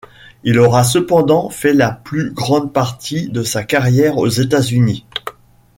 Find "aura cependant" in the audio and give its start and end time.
0.57-1.51